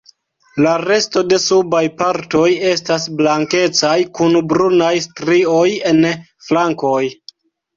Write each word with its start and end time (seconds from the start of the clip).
La 0.65 0.69
resto 0.83 1.21
de 1.33 1.37
subaj 1.43 1.81
partoj 1.99 2.47
estas 2.71 3.05
blankecaj 3.21 3.93
kun 4.21 4.41
brunaj 4.55 4.91
strioj 5.07 5.69
en 5.93 6.01
flankoj. 6.49 6.99